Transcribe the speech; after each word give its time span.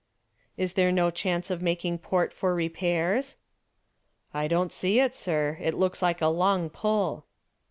"Is 0.57 0.73
there 0.73 0.91
no 0.91 1.11
chance 1.11 1.51
of 1.51 1.61
making 1.61 1.93
a 1.93 1.97
port 1.99 2.33
for 2.33 2.55
repairs?" 2.55 3.37
"I 4.33 4.47
don't 4.47 4.71
see 4.71 4.99
it, 4.99 5.13
sir. 5.13 5.59
It 5.61 5.75
looks 5.75 6.01
like 6.01 6.21
a 6.21 6.27
long 6.27 6.71
pull." 6.71 7.25